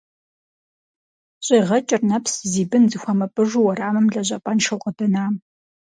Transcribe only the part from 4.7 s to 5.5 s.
къыдэнам…